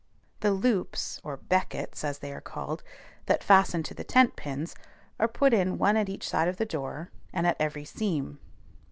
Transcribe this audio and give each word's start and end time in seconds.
The 0.39 0.49
loops 0.49 1.21
(or 1.23 1.37
"beckets" 1.37 2.03
as 2.03 2.17
they 2.17 2.33
are 2.33 2.41
called) 2.41 2.81
that 3.27 3.43
fasten 3.43 3.83
to 3.83 3.93
the 3.93 4.03
tent 4.03 4.35
pins 4.35 4.73
are 5.19 5.27
put 5.27 5.53
in 5.53 5.77
one 5.77 5.95
at 5.95 6.09
each 6.09 6.27
side 6.27 6.47
of 6.47 6.57
the 6.57 6.65
door 6.65 7.11
and 7.31 7.45
at 7.45 7.61
every 7.61 7.85
seam. 7.85 8.39